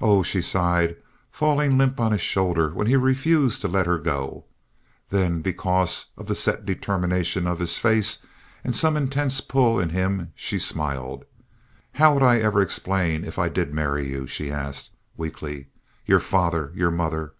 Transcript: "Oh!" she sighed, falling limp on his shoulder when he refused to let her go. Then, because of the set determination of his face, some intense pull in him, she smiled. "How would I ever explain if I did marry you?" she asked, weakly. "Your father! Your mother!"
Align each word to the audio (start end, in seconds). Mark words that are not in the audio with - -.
"Oh!" 0.00 0.24
she 0.24 0.42
sighed, 0.42 0.96
falling 1.30 1.78
limp 1.78 2.00
on 2.00 2.10
his 2.10 2.20
shoulder 2.20 2.74
when 2.74 2.88
he 2.88 2.96
refused 2.96 3.60
to 3.60 3.68
let 3.68 3.86
her 3.86 3.98
go. 3.98 4.46
Then, 5.10 5.42
because 5.42 6.06
of 6.16 6.26
the 6.26 6.34
set 6.34 6.64
determination 6.64 7.46
of 7.46 7.60
his 7.60 7.78
face, 7.78 8.18
some 8.72 8.96
intense 8.96 9.40
pull 9.40 9.78
in 9.78 9.90
him, 9.90 10.32
she 10.34 10.58
smiled. 10.58 11.24
"How 11.92 12.14
would 12.14 12.22
I 12.24 12.38
ever 12.38 12.60
explain 12.60 13.22
if 13.24 13.38
I 13.38 13.48
did 13.48 13.72
marry 13.72 14.08
you?" 14.08 14.26
she 14.26 14.50
asked, 14.50 14.96
weakly. 15.16 15.68
"Your 16.04 16.18
father! 16.18 16.72
Your 16.74 16.90
mother!" 16.90 17.34